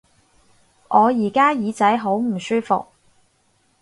[0.87, 2.87] 我而家耳仔好唔舒服